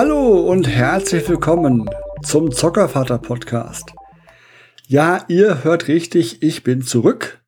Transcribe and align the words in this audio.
Hallo 0.00 0.38
und 0.48 0.68
herzlich 0.68 1.28
willkommen 1.28 1.90
zum 2.22 2.52
Zockervater 2.52 3.18
Podcast. 3.18 3.92
Ja, 4.86 5.24
ihr 5.26 5.64
hört 5.64 5.88
richtig, 5.88 6.40
ich 6.40 6.62
bin 6.62 6.82
zurück. 6.82 7.42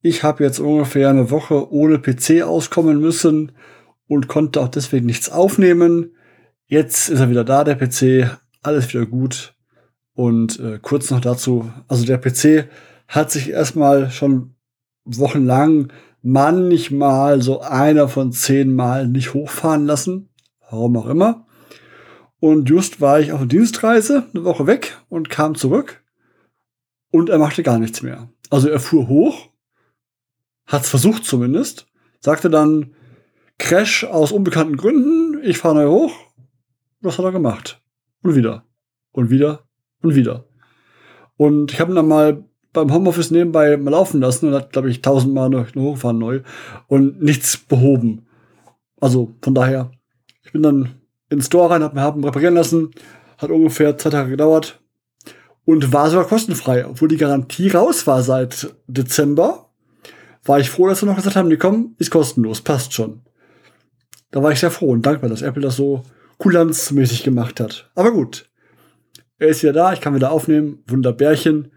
Ich 0.00 0.22
habe 0.22 0.44
jetzt 0.44 0.60
ungefähr 0.60 1.10
eine 1.10 1.30
Woche 1.30 1.70
ohne 1.70 1.98
PC 1.98 2.40
auskommen 2.42 2.98
müssen 2.98 3.52
und 4.06 4.28
konnte 4.28 4.62
auch 4.62 4.68
deswegen 4.68 5.04
nichts 5.04 5.28
aufnehmen. 5.28 6.12
Jetzt 6.64 7.10
ist 7.10 7.20
er 7.20 7.28
wieder 7.28 7.44
da, 7.44 7.64
der 7.64 7.74
PC, 7.74 8.38
alles 8.62 8.88
wieder 8.88 9.04
gut. 9.04 9.54
Und 10.14 10.58
äh, 10.60 10.78
kurz 10.80 11.10
noch 11.10 11.20
dazu, 11.20 11.70
also 11.86 12.06
der 12.06 12.16
PC 12.16 12.70
hat 13.08 13.30
sich 13.30 13.50
erstmal 13.50 14.10
schon 14.10 14.54
wochenlang 15.04 15.92
manchmal 16.22 17.42
so 17.42 17.60
einer 17.60 18.08
von 18.08 18.32
zehn 18.32 18.74
Mal 18.74 19.06
nicht 19.06 19.34
hochfahren 19.34 19.84
lassen. 19.84 20.30
Warum 20.70 20.96
auch 20.96 21.08
immer. 21.08 21.44
Und 22.40 22.68
just 22.68 23.00
war 23.00 23.20
ich 23.20 23.32
auf 23.32 23.46
Dienstreise, 23.46 24.26
eine 24.32 24.44
Woche 24.44 24.66
weg 24.66 24.96
und 25.08 25.30
kam 25.30 25.54
zurück. 25.54 26.02
Und 27.10 27.30
er 27.30 27.38
machte 27.38 27.62
gar 27.62 27.78
nichts 27.78 28.02
mehr. 28.02 28.28
Also 28.50 28.68
er 28.68 28.80
fuhr 28.80 29.08
hoch, 29.08 29.48
hat's 30.66 30.88
versucht 30.88 31.24
zumindest, 31.24 31.86
sagte 32.20 32.50
dann 32.50 32.94
Crash 33.58 34.04
aus 34.04 34.30
unbekannten 34.30 34.76
Gründen, 34.76 35.42
ich 35.42 35.58
fahre 35.58 35.76
neu 35.76 35.88
hoch. 35.88 36.12
Was 37.00 37.18
hat 37.18 37.24
er 37.24 37.32
gemacht? 37.32 37.82
Und 38.22 38.34
wieder. 38.34 38.64
Und 39.12 39.30
wieder. 39.30 39.64
Und 40.00 40.14
wieder. 40.14 40.44
Und 41.36 41.72
ich 41.72 41.80
habe 41.80 41.92
ihn 41.92 41.96
dann 41.96 42.08
mal 42.08 42.44
beim 42.72 42.92
Homeoffice 42.92 43.30
nebenbei 43.30 43.76
mal 43.76 43.90
laufen 43.90 44.20
lassen 44.20 44.48
und 44.48 44.54
hat, 44.54 44.72
glaube 44.72 44.90
ich, 44.90 45.02
tausendmal 45.02 45.50
noch 45.50 45.74
hochgefahren 45.74 46.18
neu 46.18 46.42
und 46.86 47.20
nichts 47.22 47.56
behoben. 47.56 48.26
Also 49.00 49.34
von 49.42 49.54
daher, 49.54 49.90
ich 50.44 50.52
bin 50.52 50.62
dann 50.62 50.97
in 51.30 51.38
den 51.38 51.42
Store 51.42 51.70
rein, 51.70 51.82
habe 51.82 52.18
mir 52.18 52.26
reparieren 52.26 52.54
lassen, 52.54 52.90
hat 53.36 53.50
ungefähr 53.50 53.96
zwei 53.98 54.10
Tage 54.10 54.30
gedauert 54.30 54.80
und 55.64 55.92
war 55.92 56.10
sogar 56.10 56.26
kostenfrei, 56.26 56.86
obwohl 56.86 57.08
die 57.08 57.16
Garantie 57.16 57.68
raus 57.68 58.06
war 58.06 58.22
seit 58.22 58.74
Dezember. 58.86 59.70
War 60.44 60.60
ich 60.60 60.70
froh, 60.70 60.88
dass 60.88 61.00
sie 61.00 61.06
noch 61.06 61.16
gesagt 61.16 61.36
haben, 61.36 61.50
die 61.50 61.58
kommen, 61.58 61.94
ist 61.98 62.10
kostenlos, 62.10 62.62
passt 62.62 62.94
schon. 62.94 63.20
Da 64.30 64.42
war 64.42 64.52
ich 64.52 64.60
sehr 64.60 64.70
froh 64.70 64.90
und 64.90 65.04
dankbar, 65.04 65.28
dass 65.28 65.42
Apple 65.42 65.62
das 65.62 65.76
so 65.76 66.02
kulanzmäßig 66.38 67.22
gemacht 67.22 67.60
hat. 67.60 67.90
Aber 67.94 68.12
gut, 68.12 68.48
er 69.38 69.48
ist 69.48 69.62
wieder 69.62 69.72
da, 69.72 69.92
ich 69.92 70.00
kann 70.00 70.14
wieder 70.14 70.32
aufnehmen, 70.32 70.82
Wunderbärchen. 70.86 71.72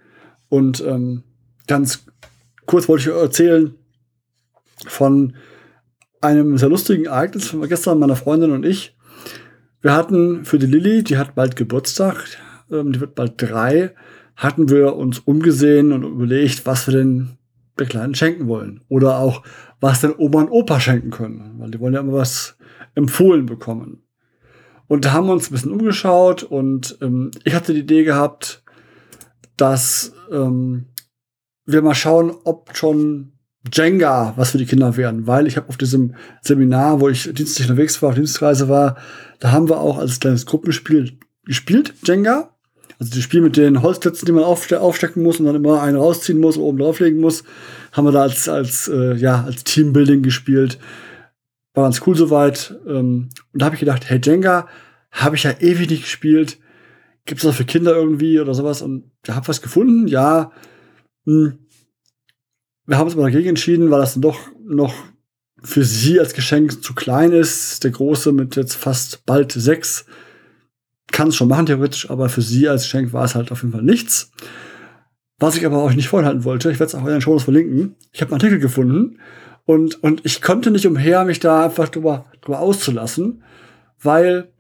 Und 0.49 0.81
ähm, 0.81 1.23
ganz 1.67 2.05
kurz 2.65 2.87
wollte 2.87 3.09
ich 3.09 3.15
erzählen 3.15 3.75
von 4.87 5.35
einem 6.21 6.57
sehr 6.57 6.69
lustigen 6.69 7.05
Ereignis 7.05 7.47
von 7.47 7.67
gestern 7.67 7.99
meiner 7.99 8.15
Freundin 8.15 8.51
und 8.51 8.65
ich. 8.65 8.95
Wir 9.81 9.93
hatten 9.93 10.45
für 10.45 10.59
die 10.59 10.67
Lilly, 10.67 11.03
die 11.03 11.17
hat 11.17 11.35
bald 11.35 11.55
Geburtstag, 11.55 12.25
ähm, 12.71 12.93
die 12.93 12.99
wird 12.99 13.15
bald 13.15 13.33
drei, 13.41 13.95
hatten 14.35 14.69
wir 14.69 14.95
uns 14.95 15.19
umgesehen 15.19 15.91
und 15.91 16.03
überlegt, 16.03 16.65
was 16.65 16.87
wir 16.87 16.97
denn 16.97 17.37
der 17.79 17.87
Kleinen 17.87 18.15
schenken 18.15 18.47
wollen. 18.47 18.83
Oder 18.89 19.17
auch, 19.17 19.43
was 19.79 20.01
denn 20.01 20.13
Oma 20.17 20.41
und 20.41 20.49
Opa 20.49 20.79
schenken 20.79 21.09
können. 21.09 21.55
Weil 21.57 21.71
die 21.71 21.79
wollen 21.79 21.93
ja 21.93 21.99
immer 21.99 22.13
was 22.13 22.57
empfohlen 22.95 23.45
bekommen. 23.45 24.03
Und 24.87 25.05
da 25.05 25.13
haben 25.13 25.27
wir 25.27 25.33
uns 25.33 25.49
ein 25.49 25.53
bisschen 25.53 25.71
umgeschaut 25.71 26.43
und 26.43 26.97
ähm, 27.01 27.31
ich 27.45 27.55
hatte 27.55 27.73
die 27.73 27.79
Idee 27.79 28.03
gehabt, 28.03 28.61
dass 29.55 30.13
ähm, 30.31 30.87
wir 31.65 31.81
mal 31.81 31.95
schauen, 31.95 32.31
ob 32.43 32.75
schon 32.75 33.31
Jenga 33.71 34.33
was 34.37 34.51
für 34.51 34.57
die 34.57 34.65
Kinder 34.65 34.97
werden, 34.97 35.27
weil 35.27 35.47
ich 35.47 35.57
habe 35.57 35.69
auf 35.69 35.77
diesem 35.77 36.15
Seminar, 36.41 36.99
wo 36.99 37.09
ich 37.09 37.31
dienstlich 37.33 37.69
unterwegs 37.69 38.01
war, 38.01 38.09
auf 38.09 38.15
Dienstreise 38.15 38.69
war, 38.69 38.97
da 39.39 39.51
haben 39.51 39.69
wir 39.69 39.79
auch 39.79 39.97
als 39.97 40.19
kleines 40.19 40.45
Gruppenspiel 40.45 41.19
gespielt, 41.45 41.93
Jenga. 42.05 42.55
Also 42.99 43.15
das 43.15 43.23
Spiel 43.23 43.41
mit 43.41 43.57
den 43.57 43.81
Holzklötzen, 43.81 44.25
die 44.25 44.31
man 44.31 44.43
aufste 44.43 44.79
aufstecken 44.79 45.23
muss 45.23 45.39
und 45.39 45.47
dann 45.47 45.55
immer 45.55 45.81
einen 45.81 45.97
rausziehen 45.97 46.39
muss, 46.39 46.57
oben 46.57 46.77
drauflegen 46.77 47.19
muss, 47.19 47.43
haben 47.91 48.05
wir 48.05 48.11
da 48.11 48.21
als, 48.21 48.47
als, 48.47 48.87
äh, 48.87 49.15
ja, 49.15 49.43
als 49.43 49.63
Teambuilding 49.63 50.21
gespielt. 50.21 50.77
War 51.73 51.85
ganz 51.85 52.01
cool 52.05 52.15
soweit. 52.15 52.75
Ähm, 52.87 53.29
und 53.53 53.61
da 53.61 53.65
habe 53.65 53.75
ich 53.75 53.79
gedacht, 53.79 54.07
hey, 54.07 54.19
Jenga 54.23 54.67
habe 55.09 55.35
ich 55.35 55.43
ja 55.43 55.51
ewig 55.59 55.89
nicht 55.89 56.03
gespielt 56.03 56.59
gibt 57.25 57.39
es 57.39 57.47
das 57.47 57.55
für 57.55 57.65
Kinder 57.65 57.95
irgendwie 57.95 58.39
oder 58.39 58.53
sowas? 58.53 58.81
Und 58.81 59.11
ich 59.23 59.33
habe 59.33 59.47
was 59.47 59.61
gefunden, 59.61 60.07
ja. 60.07 60.51
Hm. 61.25 61.60
Wir 62.85 62.97
haben 62.97 63.05
uns 63.05 63.13
aber 63.13 63.23
dagegen 63.23 63.49
entschieden, 63.49 63.91
weil 63.91 64.01
das 64.01 64.15
doch 64.15 64.39
noch 64.63 64.93
für 65.63 65.83
sie 65.83 66.19
als 66.19 66.33
Geschenk 66.33 66.83
zu 66.83 66.93
klein 66.93 67.31
ist. 67.31 67.83
Der 67.83 67.91
Große 67.91 68.31
mit 68.31 68.55
jetzt 68.55 68.75
fast 68.75 69.25
bald 69.25 69.51
sechs 69.51 70.05
kann 71.11 71.27
es 71.27 71.35
schon 71.35 71.49
machen, 71.49 71.65
theoretisch, 71.65 72.09
aber 72.09 72.29
für 72.29 72.41
sie 72.41 72.67
als 72.67 72.83
Geschenk 72.83 73.13
war 73.13 73.25
es 73.25 73.35
halt 73.35 73.51
auf 73.51 73.61
jeden 73.61 73.73
Fall 73.73 73.83
nichts. 73.83 74.31
Was 75.37 75.57
ich 75.57 75.65
aber 75.65 75.83
euch 75.83 75.95
nicht 75.95 76.07
vorenthalten 76.07 76.43
wollte, 76.43 76.71
ich 76.71 76.79
werde 76.79 76.89
es 76.89 76.95
auch 76.95 77.05
in 77.05 77.13
den 77.13 77.21
Shows 77.21 77.43
verlinken. 77.43 77.95
Ich 78.11 78.21
habe 78.21 78.31
einen 78.31 78.41
Artikel 78.41 78.59
gefunden 78.59 79.19
und, 79.65 80.01
und 80.03 80.21
ich 80.23 80.41
konnte 80.41 80.71
nicht 80.71 80.87
umher, 80.87 81.25
mich 81.25 81.39
da 81.39 81.65
einfach 81.65 81.89
drüber, 81.89 82.25
drüber 82.41 82.59
auszulassen, 82.59 83.43
weil 84.01 84.51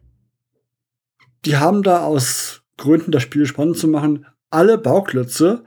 die 1.45 1.57
haben 1.57 1.83
da 1.83 2.03
aus 2.03 2.61
Gründen, 2.77 3.11
das 3.11 3.23
Spiel 3.23 3.45
spannend 3.45 3.77
zu 3.77 3.87
machen, 3.87 4.25
alle 4.49 4.77
Bauklötze 4.77 5.63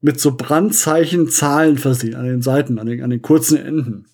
mit 0.00 0.20
so 0.20 0.36
Brandzeichen 0.36 1.28
Zahlen 1.28 1.78
versehen 1.78 2.14
an 2.14 2.26
den 2.26 2.42
Seiten, 2.42 2.78
an 2.78 2.86
den, 2.86 3.02
an 3.02 3.10
den 3.10 3.22
kurzen 3.22 3.58
Enden. 3.58 4.06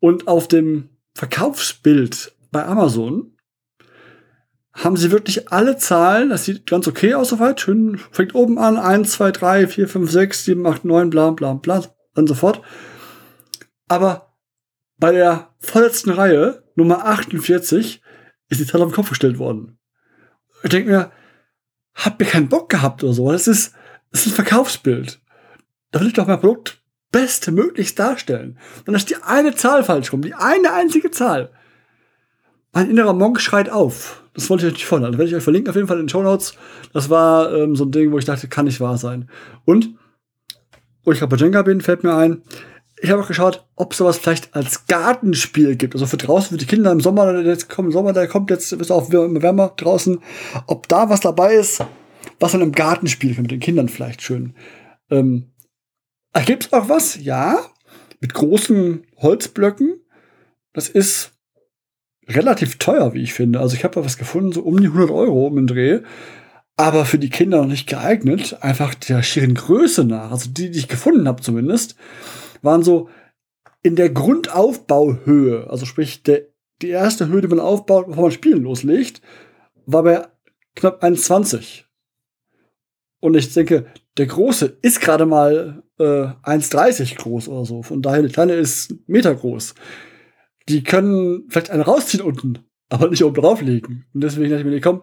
Und 0.00 0.28
auf 0.28 0.48
dem 0.48 0.90
Verkaufsbild 1.14 2.34
bei 2.50 2.64
Amazon 2.64 3.32
haben 4.74 4.96
sie 4.96 5.10
wirklich 5.10 5.50
alle 5.50 5.78
Zahlen, 5.78 6.28
das 6.28 6.44
sieht 6.44 6.66
ganz 6.66 6.86
okay 6.86 7.14
aus 7.14 7.30
soweit, 7.30 7.60
schön, 7.60 7.98
fängt 8.10 8.34
oben 8.34 8.58
an, 8.58 8.76
1, 8.76 9.10
2, 9.12 9.32
3, 9.32 9.66
4, 9.68 9.88
5, 9.88 10.10
6, 10.10 10.44
7, 10.44 10.66
8, 10.66 10.84
9, 10.84 11.10
bla 11.10 11.30
bla 11.30 11.54
bla, 11.54 11.82
und 12.14 12.28
so 12.28 12.34
fort. 12.34 12.60
Aber 13.88 14.36
bei 14.98 15.12
der 15.12 15.54
vorletzten 15.60 16.10
Reihe, 16.10 16.62
Nummer 16.74 17.06
48, 17.06 18.02
ist 18.48 18.60
die 18.60 18.66
Zahl 18.66 18.82
auf 18.82 18.90
den 18.90 18.94
Kopf 18.94 19.08
gestellt 19.08 19.38
worden. 19.38 19.78
Ich 20.62 20.70
denke 20.70 20.90
mir, 20.90 21.12
habt 21.94 22.20
ihr 22.20 22.26
keinen 22.26 22.48
Bock 22.48 22.68
gehabt 22.68 23.02
oder 23.02 23.14
so? 23.14 23.32
Das 23.32 23.48
ist, 23.48 23.74
ist 24.12 24.26
ein 24.26 24.32
Verkaufsbild. 24.32 25.20
Da 25.90 26.00
will 26.00 26.08
ich 26.08 26.12
doch 26.12 26.26
mein 26.26 26.40
Produkt 26.40 26.82
bestmöglichst 27.12 27.98
darstellen. 27.98 28.58
Dann 28.84 28.94
ist 28.94 29.10
die 29.10 29.16
eine 29.16 29.54
Zahl 29.54 29.84
falsch 29.84 30.12
rum, 30.12 30.22
die 30.22 30.34
eine 30.34 30.72
einzige 30.72 31.10
Zahl. 31.10 31.50
Mein 32.72 32.90
innerer 32.90 33.14
Monk 33.14 33.40
schreit 33.40 33.70
auf. 33.70 34.22
Das 34.34 34.50
wollte 34.50 34.66
ich 34.66 34.72
euch 34.72 34.78
nicht 34.78 34.86
vorhalten. 34.86 35.12
Das 35.12 35.18
werde 35.18 35.30
ich 35.30 35.36
euch 35.36 35.42
verlinken, 35.42 35.70
auf 35.70 35.76
jeden 35.76 35.88
Fall 35.88 35.98
in 35.98 36.04
den 36.04 36.08
Show 36.10 36.22
Notes. 36.22 36.54
Das 36.92 37.08
war 37.08 37.54
ähm, 37.54 37.74
so 37.74 37.84
ein 37.84 37.90
Ding, 37.90 38.12
wo 38.12 38.18
ich 38.18 38.26
dachte, 38.26 38.48
kann 38.48 38.66
nicht 38.66 38.80
wahr 38.80 38.98
sein. 38.98 39.30
Und, 39.64 39.94
wo 41.04 41.12
ich 41.12 41.20
gerade 41.20 41.34
bei 41.34 41.42
Jenga 41.42 41.62
bin, 41.62 41.80
fällt 41.80 42.04
mir 42.04 42.14
ein, 42.14 42.42
ich 43.00 43.10
habe 43.10 43.22
auch 43.22 43.28
geschaut, 43.28 43.64
ob 43.76 43.92
es 43.92 43.98
sowas 43.98 44.18
vielleicht 44.18 44.54
als 44.54 44.86
Gartenspiel 44.86 45.76
gibt. 45.76 45.94
Also 45.94 46.06
für 46.06 46.16
draußen, 46.16 46.50
für 46.50 46.56
die 46.56 46.66
Kinder 46.66 46.92
im 46.92 47.00
Sommer, 47.00 47.38
jetzt 47.40 47.68
kommt 47.68 47.92
Sommer, 47.92 48.12
der 48.12 48.26
kommt 48.26 48.50
jetzt, 48.50 48.72
ist 48.72 48.90
auch 48.90 49.10
immer 49.10 49.42
wärmer 49.42 49.72
draußen. 49.76 50.18
Ob 50.66 50.88
da 50.88 51.10
was 51.10 51.20
dabei 51.20 51.54
ist, 51.54 51.84
was 52.38 52.52
man 52.52 52.62
im 52.62 52.72
Garten 52.72 53.06
spielen 53.08 53.40
mit 53.42 53.50
den 53.50 53.60
Kindern 53.60 53.88
vielleicht 53.88 54.22
schön. 54.22 54.54
Ähm, 55.10 55.52
gibt 56.44 56.66
es 56.66 56.72
auch 56.72 56.88
was? 56.88 57.22
Ja. 57.22 57.58
Mit 58.20 58.34
großen 58.34 59.06
Holzblöcken. 59.18 60.00
Das 60.72 60.88
ist 60.88 61.32
relativ 62.26 62.78
teuer, 62.78 63.14
wie 63.14 63.22
ich 63.22 63.32
finde. 63.32 63.60
Also 63.60 63.76
ich 63.76 63.84
habe 63.84 63.94
da 63.94 64.04
was 64.04 64.18
gefunden, 64.18 64.52
so 64.52 64.62
um 64.62 64.80
die 64.80 64.86
100 64.86 65.10
Euro 65.10 65.46
um 65.46 65.56
den 65.56 65.66
Dreh. 65.66 66.00
Aber 66.76 67.06
für 67.06 67.18
die 67.18 67.30
Kinder 67.30 67.58
noch 67.58 67.68
nicht 67.68 67.88
geeignet. 67.88 68.58
Einfach 68.62 68.94
der 68.94 69.22
schieren 69.22 69.54
Größe 69.54 70.04
nach. 70.04 70.30
Also 70.30 70.50
die, 70.50 70.70
die 70.70 70.78
ich 70.78 70.88
gefunden 70.88 71.26
habe 71.28 71.42
zumindest 71.42 71.96
waren 72.62 72.82
so 72.82 73.08
in 73.82 73.96
der 73.96 74.10
Grundaufbauhöhe, 74.10 75.70
also 75.70 75.86
sprich 75.86 76.22
der, 76.24 76.48
die 76.82 76.88
erste 76.88 77.28
Höhe, 77.28 77.40
die 77.40 77.48
man 77.48 77.60
aufbaut, 77.60 78.08
bevor 78.08 78.24
man 78.24 78.32
Spielen 78.32 78.62
loslegt, 78.62 79.22
war 79.86 80.02
bei 80.02 80.26
knapp 80.74 81.02
1,20. 81.02 81.84
Und 83.26 83.34
ich 83.34 83.52
denke, 83.52 83.86
der 84.18 84.26
große 84.26 84.78
ist 84.82 85.00
gerade 85.00 85.26
mal 85.26 85.82
äh, 85.98 86.04
1,30 86.44 87.16
groß 87.16 87.48
oder 87.48 87.64
so. 87.64 87.82
Von 87.82 88.00
daher, 88.00 88.22
der 88.22 88.30
kleine 88.30 88.52
ist 88.52 88.94
Meter 89.08 89.34
groß. 89.34 89.74
Die 90.68 90.84
können 90.84 91.42
vielleicht 91.48 91.70
einen 91.70 91.82
rausziehen 91.82 92.22
unten, 92.22 92.60
aber 92.88 93.10
nicht 93.10 93.24
oben 93.24 93.34
drauflegen. 93.34 94.04
Und 94.14 94.20
deswegen 94.22 94.50
dachte 94.50 94.60
ich 94.60 94.68
mir, 94.68 94.80
komm, 94.80 95.02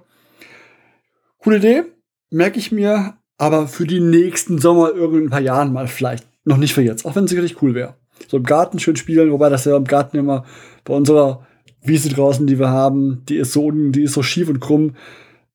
coole 1.37 1.57
Idee, 1.57 1.83
merke 2.29 2.59
ich 2.59 2.71
mir, 2.71 3.15
aber 3.37 3.67
für 3.67 3.85
die 3.85 3.99
nächsten 3.99 4.57
Sommer 4.57 4.93
irgendein 4.93 5.29
paar 5.29 5.41
Jahren 5.41 5.73
mal 5.73 5.89
vielleicht. 5.89 6.25
Noch 6.45 6.55
nicht 6.55 6.73
für 6.73 6.81
jetzt, 6.81 7.05
auch 7.05 7.17
wenn 7.17 7.25
es 7.25 7.29
sicherlich 7.29 7.61
cool 7.61 7.75
wäre. 7.75 7.97
So 8.29 8.37
im 8.37 8.43
Garten 8.43 8.79
schön 8.79 8.95
spielen, 8.95 9.33
wobei 9.33 9.49
das 9.49 9.65
ja 9.65 9.75
im 9.75 9.83
Garten 9.83 10.15
immer 10.15 10.45
bei 10.85 10.93
unserer 10.93 11.45
Wiese 11.81 12.07
draußen, 12.07 12.47
die 12.47 12.57
wir 12.57 12.69
haben, 12.69 13.25
die 13.27 13.35
ist 13.35 13.51
so, 13.51 13.69
die 13.69 14.03
ist 14.03 14.13
so 14.13 14.23
schief 14.23 14.47
und 14.47 14.61
krumm. 14.61 14.95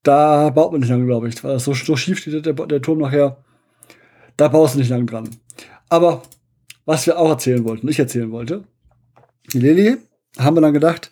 Da 0.02 0.50
baut 0.50 0.72
man 0.72 0.80
nicht 0.80 0.90
lange, 0.90 1.06
glaube 1.06 1.28
ich, 1.28 1.42
weil 1.44 1.58
so, 1.58 1.74
so 1.74 1.96
schief 1.96 2.18
steht 2.18 2.46
der, 2.46 2.52
der 2.52 2.82
Turm 2.82 2.98
nachher. 2.98 3.42
Da 4.36 4.48
baust 4.48 4.74
du 4.74 4.78
nicht 4.78 4.90
lang 4.90 5.06
dran. 5.06 5.28
Aber 5.88 6.22
was 6.84 7.06
wir 7.06 7.18
auch 7.18 7.30
erzählen 7.30 7.64
wollten, 7.64 7.88
ich 7.88 7.98
erzählen 7.98 8.30
wollte, 8.30 8.64
die 9.52 9.58
Lilly, 9.58 9.96
haben 10.38 10.56
wir 10.56 10.60
dann 10.60 10.74
gedacht, 10.74 11.10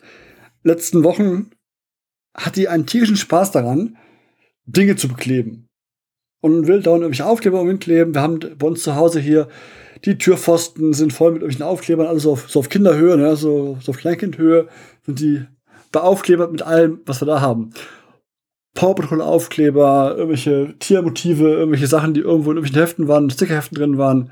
letzten 0.63 1.03
Wochen 1.03 1.51
hat 2.35 2.55
die 2.55 2.67
einen 2.67 2.85
tierischen 2.85 3.17
Spaß 3.17 3.51
daran, 3.51 3.97
Dinge 4.65 4.95
zu 4.95 5.07
bekleben. 5.07 5.67
Und 6.41 6.67
will 6.67 6.81
dauernd 6.81 7.01
irgendwelche 7.01 7.25
Aufkleber 7.25 7.59
umkleben. 7.59 8.13
Wir 8.13 8.21
haben 8.21 8.39
bei 8.39 8.67
uns 8.67 8.83
zu 8.83 8.95
Hause 8.95 9.19
hier 9.19 9.49
die 10.05 10.17
Türpfosten 10.17 10.93
sind 10.93 11.13
voll 11.13 11.31
mit 11.31 11.41
irgendwelchen 11.41 11.69
Aufklebern, 11.69 12.07
alles 12.07 12.25
auf, 12.25 12.49
so 12.49 12.59
auf 12.59 12.69
Kinderhöhe, 12.69 13.17
ne? 13.17 13.35
so, 13.35 13.77
so 13.81 13.91
auf 13.91 13.97
Kleinkindhöhe 13.97 14.67
sind 15.05 15.19
die 15.19 15.45
beaufklebert 15.91 16.51
mit 16.51 16.61
allem, 16.61 17.01
was 17.05 17.21
wir 17.21 17.25
da 17.25 17.41
haben. 17.41 17.71
Paw 18.77 18.93
Patrol 18.93 19.21
Aufkleber, 19.21 20.13
irgendwelche 20.15 20.75
Tiermotive, 20.77 21.49
irgendwelche 21.49 21.87
Sachen, 21.87 22.13
die 22.13 22.19
irgendwo 22.19 22.51
in 22.51 22.57
irgendwelchen 22.57 22.79
Heften 22.79 23.07
waren, 23.07 23.27
Stickerheften 23.31 23.75
drin 23.75 23.97
waren. 23.97 24.31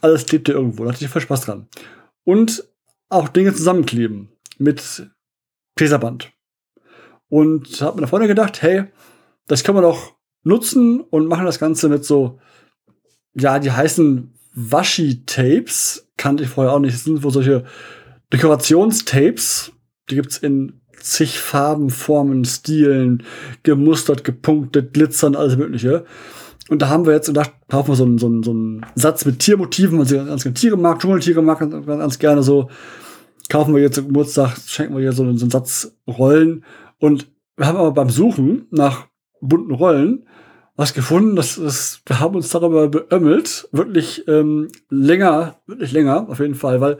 Alles 0.00 0.26
klebte 0.26 0.52
irgendwo. 0.52 0.84
Da 0.84 0.92
hatte 0.92 1.04
ich 1.04 1.10
voll 1.10 1.22
Spaß 1.22 1.40
dran. 1.40 1.66
Und 2.22 2.64
auch 3.08 3.28
Dinge 3.28 3.52
zusammenkleben 3.52 4.28
mit 4.58 5.10
Peserband. 5.74 6.30
Und 7.28 7.80
da 7.80 7.86
hat 7.86 7.96
meine 7.96 8.06
Freundin 8.06 8.28
gedacht, 8.28 8.62
hey, 8.62 8.84
das 9.48 9.64
können 9.64 9.78
wir 9.78 9.82
doch 9.82 10.14
nutzen 10.44 11.00
und 11.00 11.26
machen 11.26 11.44
das 11.44 11.58
Ganze 11.58 11.88
mit 11.88 12.04
so, 12.04 12.38
ja, 13.34 13.58
die 13.58 13.72
heißen 13.72 14.34
Washi-Tapes. 14.54 16.08
Kannte 16.16 16.44
ich 16.44 16.48
vorher 16.48 16.74
auch 16.74 16.78
nicht. 16.78 16.94
Das 16.94 17.02
sind 17.02 17.24
wohl 17.24 17.32
solche 17.32 17.64
Dekorationstapes. 18.32 19.72
Die 20.10 20.14
gibt's 20.14 20.38
in 20.38 20.80
zig 21.00 21.38
Farben, 21.38 21.90
Formen, 21.90 22.44
Stilen, 22.44 23.22
gemustert, 23.62 24.24
gepunktet, 24.24 24.94
glitzern, 24.94 25.36
alles 25.36 25.56
Mögliche. 25.56 26.04
Und 26.68 26.82
da 26.82 26.88
haben 26.88 27.06
wir 27.06 27.14
jetzt 27.14 27.28
gedacht, 27.28 27.52
kaufen 27.68 27.90
wir 27.90 27.96
so 27.96 28.04
einen, 28.04 28.18
so 28.18 28.26
einen, 28.26 28.42
so 28.42 28.50
einen 28.50 28.86
Satz 28.94 29.24
mit 29.24 29.38
Tiermotiven, 29.38 30.04
sie 30.04 30.16
ganz 30.16 30.42
gerne 30.42 30.54
Tiere 30.54 30.76
mag, 30.76 30.98
Dschungeltiere 31.00 31.42
mag 31.42 31.60
ganz, 31.60 31.86
ganz 31.86 32.18
gerne 32.18 32.42
so. 32.42 32.68
Kaufen 33.48 33.74
wir 33.74 33.80
jetzt 33.80 33.94
zum 33.94 34.08
Geburtstag, 34.08 34.56
schenken 34.66 34.94
wir 34.94 35.00
hier 35.00 35.12
so 35.12 35.22
einen, 35.22 35.38
so 35.38 35.44
einen 35.44 35.50
Satz 35.50 35.96
Rollen. 36.06 36.64
Und 36.98 37.30
wir 37.56 37.66
haben 37.66 37.78
aber 37.78 37.92
beim 37.92 38.10
Suchen 38.10 38.66
nach 38.70 39.06
bunten 39.40 39.72
Rollen 39.72 40.26
was 40.78 40.94
gefunden, 40.94 41.34
das 41.34 41.58
ist, 41.58 42.02
wir 42.06 42.20
haben 42.20 42.36
uns 42.36 42.50
darüber 42.50 42.86
beömmelt, 42.86 43.68
wirklich 43.72 44.28
ähm, 44.28 44.68
länger, 44.90 45.56
wirklich 45.66 45.90
länger, 45.90 46.28
auf 46.28 46.38
jeden 46.38 46.54
Fall, 46.54 46.80
weil 46.80 46.98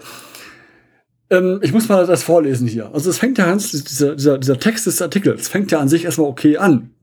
ähm, 1.30 1.60
ich 1.62 1.72
muss 1.72 1.88
mal 1.88 2.06
das 2.06 2.22
vorlesen 2.22 2.66
hier. 2.66 2.92
Also 2.92 3.10
es 3.10 3.18
fängt 3.18 3.38
ja 3.38 3.50
an, 3.50 3.58
dieser, 3.58 4.16
dieser, 4.16 4.38
dieser 4.38 4.58
Text 4.58 4.86
des 4.86 5.02
Artikels 5.02 5.48
fängt 5.48 5.70
ja 5.70 5.80
an 5.80 5.88
sich 5.88 6.04
erstmal 6.04 6.28
okay 6.28 6.56
an. 6.56 6.94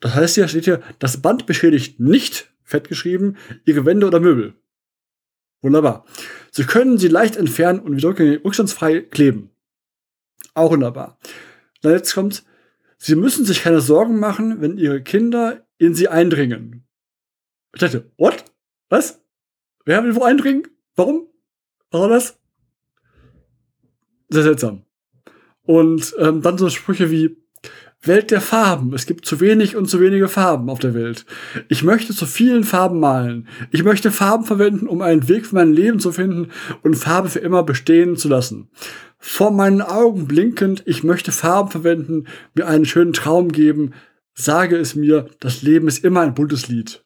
Das 0.00 0.14
heißt 0.14 0.34
hier, 0.34 0.48
steht 0.48 0.64
hier, 0.64 0.82
das 0.98 1.20
Band 1.22 1.46
beschädigt 1.46 2.00
nicht, 2.00 2.52
fett 2.62 2.88
geschrieben, 2.88 3.36
Ihre 3.64 3.84
Wände 3.84 4.06
oder 4.06 4.20
Möbel. 4.20 4.54
Wunderbar. 5.62 6.04
Sie 6.50 6.64
können 6.64 6.98
sie 6.98 7.08
leicht 7.08 7.36
entfernen 7.36 7.80
und 7.80 7.96
wieder 7.96 8.10
rückstandsfrei 8.44 9.00
kleben. 9.00 9.50
Auch 10.54 10.70
wunderbar. 10.70 11.18
Dann 11.82 11.92
jetzt 11.92 12.14
kommt, 12.14 12.44
Sie 12.98 13.14
müssen 13.14 13.44
sich 13.44 13.62
keine 13.62 13.80
Sorgen 13.80 14.18
machen, 14.18 14.60
wenn 14.60 14.78
Ihre 14.78 15.02
Kinder 15.02 15.66
in 15.78 15.94
sie 15.94 16.08
eindringen. 16.08 16.86
Ich 17.74 17.80
dachte, 17.80 18.10
what? 18.16 18.44
Was? 18.88 19.20
Wer 19.84 20.02
will 20.02 20.14
wo 20.14 20.22
eindringen? 20.22 20.66
Warum? 20.94 21.28
Was 21.90 22.00
war 22.00 22.08
das? 22.08 22.38
Sehr 24.28 24.42
seltsam. 24.42 24.82
Und 25.62 26.14
ähm, 26.18 26.42
dann 26.42 26.58
so 26.58 26.68
Sprüche 26.70 27.10
wie 27.10 27.36
Welt 28.02 28.30
der 28.30 28.40
Farben. 28.40 28.94
Es 28.94 29.06
gibt 29.06 29.26
zu 29.26 29.40
wenig 29.40 29.76
und 29.76 29.88
zu 29.88 30.00
wenige 30.00 30.28
Farben 30.28 30.70
auf 30.70 30.78
der 30.78 30.94
Welt. 30.94 31.26
Ich 31.68 31.82
möchte 31.82 32.14
zu 32.14 32.26
vielen 32.26 32.64
Farben 32.64 33.00
malen. 33.00 33.48
Ich 33.72 33.82
möchte 33.82 34.10
Farben 34.10 34.44
verwenden, 34.44 34.86
um 34.86 35.02
einen 35.02 35.28
Weg 35.28 35.46
für 35.46 35.56
mein 35.56 35.72
Leben 35.72 35.98
zu 35.98 36.12
finden 36.12 36.50
und 36.82 36.94
Farbe 36.94 37.28
für 37.28 37.40
immer 37.40 37.62
bestehen 37.62 38.16
zu 38.16 38.28
lassen. 38.28 38.68
Vor 39.18 39.50
meinen 39.50 39.82
Augen 39.82 40.26
blinkend, 40.26 40.82
ich 40.86 41.02
möchte 41.02 41.32
Farben 41.32 41.70
verwenden, 41.70 42.26
mir 42.54 42.68
einen 42.68 42.84
schönen 42.84 43.12
Traum 43.12 43.50
geben, 43.50 43.92
sage 44.34 44.76
es 44.76 44.94
mir, 44.94 45.28
das 45.40 45.62
Leben 45.62 45.88
ist 45.88 46.04
immer 46.04 46.20
ein 46.20 46.34
buntes 46.34 46.68
Lied. 46.68 47.02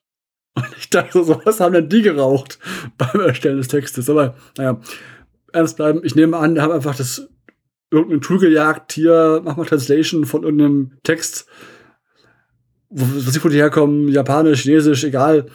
Und 0.54 0.66
ich 0.76 0.90
dachte 0.90 1.24
so, 1.24 1.40
was 1.44 1.60
haben 1.60 1.72
denn 1.72 1.88
die 1.88 2.02
geraucht 2.02 2.58
beim 2.98 3.20
Erstellen 3.20 3.58
des 3.58 3.68
Textes? 3.68 4.10
Aber 4.10 4.34
naja, 4.58 4.80
ernst 5.52 5.76
bleiben. 5.76 6.00
Ich 6.04 6.14
nehme 6.14 6.36
an, 6.36 6.54
die 6.54 6.60
haben 6.60 6.72
einfach 6.72 6.96
das 6.96 7.28
irgendein 7.90 8.20
Tool 8.20 8.38
gejagt, 8.38 8.92
hier, 8.92 9.42
mach 9.44 9.56
mal 9.56 9.66
Translation 9.66 10.24
von 10.24 10.44
irgendeinem 10.44 10.92
Text, 11.02 11.46
was 12.88 13.32
sie 13.32 13.40
von 13.40 13.50
dir 13.50 13.58
herkommen, 13.58 14.08
Japanisch, 14.08 14.62
Chinesisch, 14.62 15.04
egal. 15.04 15.46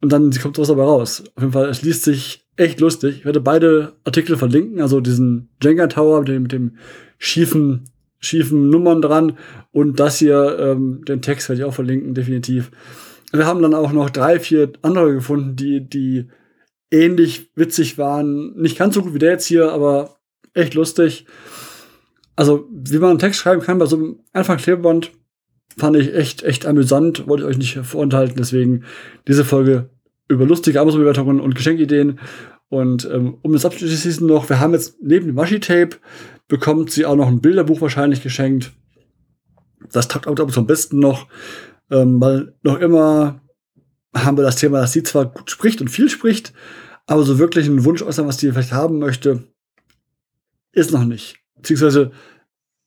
Und 0.00 0.12
dann 0.12 0.30
kommt 0.30 0.56
sowas 0.56 0.68
dabei 0.68 0.84
raus. 0.84 1.24
Auf 1.34 1.42
jeden 1.42 1.52
Fall, 1.52 1.68
es 1.68 1.82
liest 1.82 2.04
sich 2.04 2.46
echt 2.56 2.80
lustig. 2.80 3.18
Ich 3.18 3.24
werde 3.24 3.40
beide 3.40 3.94
Artikel 4.04 4.36
verlinken, 4.36 4.80
also 4.80 5.00
diesen 5.00 5.48
Jenga 5.62 5.86
Tower 5.88 6.20
mit 6.20 6.28
dem, 6.28 6.42
mit 6.42 6.52
dem 6.52 6.76
schiefen 7.18 7.90
schiefen 8.20 8.68
Nummern 8.68 9.02
dran. 9.02 9.38
Und 9.72 10.00
das 10.00 10.18
hier, 10.18 10.58
ähm, 10.58 11.04
den 11.06 11.22
Text 11.22 11.48
werde 11.48 11.62
ich 11.62 11.64
auch 11.64 11.74
verlinken, 11.74 12.14
definitiv. 12.14 12.70
Wir 13.32 13.46
haben 13.46 13.62
dann 13.62 13.74
auch 13.74 13.92
noch 13.92 14.10
drei, 14.10 14.40
vier 14.40 14.72
andere 14.82 15.14
gefunden, 15.14 15.56
die, 15.56 15.86
die 15.88 16.28
ähnlich 16.90 17.50
witzig 17.54 17.98
waren. 17.98 18.54
Nicht 18.56 18.78
ganz 18.78 18.94
so 18.94 19.02
gut 19.02 19.14
wie 19.14 19.18
der 19.18 19.32
jetzt 19.32 19.46
hier, 19.46 19.72
aber 19.72 20.18
echt 20.54 20.74
lustig. 20.74 21.26
Also, 22.36 22.68
wie 22.70 22.98
man 22.98 23.10
einen 23.10 23.18
Text 23.18 23.40
schreiben 23.40 23.62
kann 23.62 23.78
bei 23.78 23.86
so 23.86 23.96
einem 23.96 24.20
einfachen 24.32 24.58
Klebeband, 24.58 25.12
fand 25.76 25.96
ich 25.96 26.14
echt, 26.14 26.42
echt 26.42 26.66
amüsant. 26.66 27.26
Wollte 27.26 27.44
ich 27.44 27.48
euch 27.50 27.58
nicht 27.58 27.78
vorenthalten. 27.78 28.36
Deswegen 28.36 28.84
diese 29.26 29.44
Folge 29.44 29.90
über 30.28 30.44
lustige 30.44 30.80
Amazon-Bewertungen 30.80 31.40
und 31.40 31.54
Geschenkideen. 31.54 32.20
Und 32.68 33.08
ähm, 33.10 33.38
um 33.42 33.52
das 33.52 33.64
abzuschließen 33.64 34.26
noch, 34.26 34.48
wir 34.48 34.60
haben 34.60 34.74
jetzt 34.74 34.98
neben 35.02 35.26
dem 35.26 35.36
Washi-Tape 35.36 35.96
bekommt 36.48 36.90
sie 36.90 37.06
auch 37.06 37.16
noch 37.16 37.28
ein 37.28 37.40
Bilderbuch 37.40 37.80
wahrscheinlich 37.80 38.22
geschenkt. 38.22 38.72
Das 39.92 40.08
taugt 40.08 40.26
auch 40.26 40.56
am 40.56 40.66
besten 40.66 40.98
noch, 40.98 41.28
ähm, 41.90 42.20
weil 42.20 42.54
noch 42.62 42.78
immer 42.78 43.40
haben 44.14 44.36
wir 44.36 44.44
das 44.44 44.56
Thema, 44.56 44.80
dass 44.80 44.92
sie 44.92 45.02
zwar 45.02 45.26
gut 45.26 45.50
spricht 45.50 45.80
und 45.80 45.88
viel 45.88 46.08
spricht, 46.08 46.52
aber 47.06 47.22
so 47.22 47.38
wirklich 47.38 47.66
einen 47.66 47.84
Wunsch 47.84 48.02
äußern, 48.02 48.26
was 48.26 48.36
die 48.36 48.50
vielleicht 48.50 48.72
haben 48.72 48.98
möchte, 48.98 49.44
ist 50.72 50.92
noch 50.92 51.04
nicht. 51.04 51.36
Beziehungsweise 51.56 52.12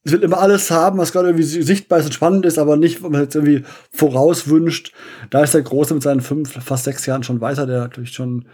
sie 0.03 0.13
will 0.13 0.23
immer 0.23 0.39
alles 0.39 0.71
haben, 0.71 0.97
was 0.97 1.11
gerade 1.11 1.29
irgendwie 1.29 1.43
sichtbar 1.43 1.99
ist 1.99 2.05
und 2.05 2.13
spannend 2.13 2.45
ist, 2.45 2.57
aber 2.57 2.77
nicht, 2.77 3.03
was 3.03 3.11
man 3.11 3.21
jetzt 3.21 3.35
irgendwie 3.35 3.63
vorauswünscht. 3.91 4.93
Da 5.29 5.43
ist 5.43 5.53
der 5.53 5.61
Große 5.61 5.93
mit 5.93 6.03
seinen 6.03 6.21
fünf, 6.21 6.51
fast 6.63 6.85
sechs 6.85 7.05
Jahren 7.05 7.23
schon 7.23 7.41
weiter, 7.41 7.65
der 7.65 7.81
natürlich 7.81 8.13
schon 8.13 8.45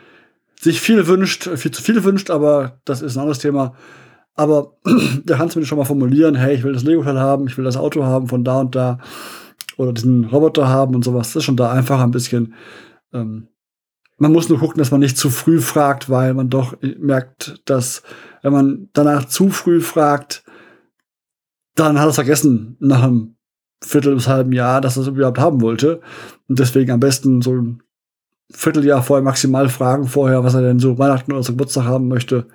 sich 0.59 0.81
viel 0.81 1.07
wünscht, 1.07 1.49
viel 1.55 1.71
zu 1.71 1.81
viel 1.81 2.03
wünscht, 2.03 2.29
aber 2.29 2.79
das 2.85 3.01
ist 3.01 3.15
ein 3.15 3.21
anderes 3.21 3.39
Thema. 3.39 3.75
Aber 4.35 4.77
der 4.85 5.37
kann 5.37 5.49
zumindest 5.49 5.69
schon 5.69 5.77
mal 5.77 5.85
formulieren, 5.85 6.35
hey, 6.35 6.55
ich 6.55 6.63
will 6.63 6.73
das 6.73 6.83
Lego-Teil 6.83 7.19
haben, 7.19 7.47
ich 7.47 7.57
will 7.57 7.65
das 7.65 7.77
Auto 7.77 8.03
haben 8.03 8.27
von 8.27 8.43
da 8.43 8.59
und 8.59 8.75
da 8.75 8.99
oder 9.77 9.93
diesen 9.93 10.25
Roboter 10.25 10.67
haben 10.67 10.95
und 10.95 11.03
sowas. 11.03 11.29
Das 11.29 11.37
ist 11.37 11.43
schon 11.45 11.57
da 11.57 11.71
einfach 11.71 12.01
ein 12.01 12.11
bisschen. 12.11 12.53
Ähm, 13.13 13.47
man 14.17 14.31
muss 14.31 14.49
nur 14.49 14.59
gucken, 14.59 14.79
dass 14.79 14.91
man 14.91 14.99
nicht 14.99 15.17
zu 15.17 15.29
früh 15.29 15.61
fragt, 15.61 16.09
weil 16.09 16.33
man 16.33 16.49
doch 16.49 16.75
merkt, 16.81 17.61
dass 17.65 18.01
wenn 18.41 18.51
man 18.51 18.89
danach 18.93 19.25
zu 19.25 19.49
früh 19.49 19.79
fragt, 19.79 20.43
dann 21.75 21.99
hat 21.99 22.09
es 22.09 22.15
vergessen 22.15 22.75
nach 22.79 23.03
einem 23.03 23.35
Viertel 23.83 24.15
bis 24.15 24.27
halben 24.27 24.51
Jahr, 24.51 24.81
dass 24.81 24.97
es 24.97 25.07
überhaupt 25.07 25.37
haben 25.37 25.61
wollte. 25.61 26.01
Und 26.47 26.57
deswegen 26.57 26.91
am 26.91 26.99
besten 26.99 27.43
so 27.43 27.53
ein 27.53 27.83
Vierteljahr 28.49 29.03
vorher 29.03 29.23
maximal 29.23 29.69
fragen 29.69 30.07
vorher, 30.07 30.43
was 30.43 30.55
er 30.55 30.61
denn 30.61 30.79
so 30.79 30.97
Weihnachten 30.97 31.31
oder 31.31 31.43
so 31.43 31.51
Geburtstag 31.51 31.85
haben 31.85 32.07
möchte. 32.07 32.47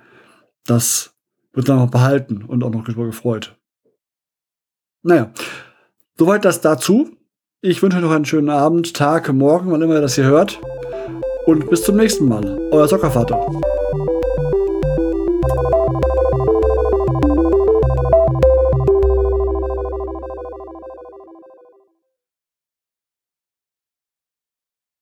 Das 0.65 1.15
wird 1.53 1.69
dann 1.69 1.77
noch 1.77 1.91
behalten 1.91 2.43
und 2.43 2.63
auch 2.63 2.71
noch 2.71 2.83
gefreut. 2.83 3.57
Naja, 5.03 5.31
soweit 6.17 6.45
das 6.45 6.61
dazu. 6.61 7.09
Ich 7.61 7.81
wünsche 7.81 7.97
euch 7.97 8.03
noch 8.03 8.11
einen 8.11 8.25
schönen 8.25 8.49
Abend, 8.49 8.93
Tag, 8.93 9.31
Morgen, 9.31 9.71
wann 9.71 9.81
immer 9.81 9.95
ihr 9.95 10.01
das 10.01 10.15
hier 10.15 10.25
hört. 10.25 10.59
Und 11.45 11.69
bis 11.69 11.83
zum 11.83 11.97
nächsten 11.97 12.27
Mal. 12.27 12.59
Euer 12.71 12.87
Soccervater. 12.87 13.45